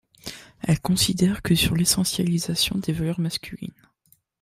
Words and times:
Elle 0.63 0.81
considère 0.81 1.43
que 1.43 1.53
sur 1.53 1.75
l'essentialisation 1.75 2.79
des 2.79 2.91
valeurs 2.91 3.19
masculines. 3.19 3.87